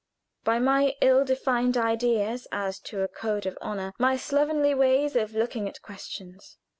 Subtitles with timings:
[0.43, 5.35] by my ill defined ideas as to a code of honor my slovenly ways of
[5.35, 6.57] looking at questions?